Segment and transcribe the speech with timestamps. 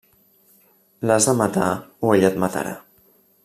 [1.09, 1.67] L'has de matar
[2.09, 2.77] o ell et matarà.